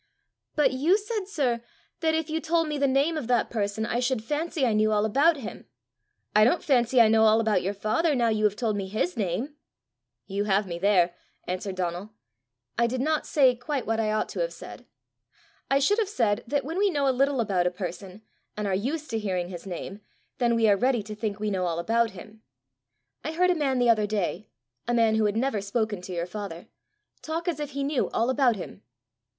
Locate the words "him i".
5.37-6.43, 22.09-23.33